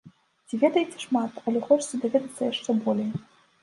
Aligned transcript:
Ці 0.47 0.57
ведаеце 0.63 0.97
шмат, 1.05 1.31
але 1.45 1.59
хочацца 1.69 1.95
даведацца 2.03 2.53
яшчэ 2.53 2.69
болей? 2.85 3.11